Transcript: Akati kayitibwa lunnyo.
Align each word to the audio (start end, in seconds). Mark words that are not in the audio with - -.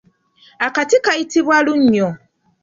Akati 0.67 0.95
kayitibwa 1.05 1.55
lunnyo. 1.65 2.09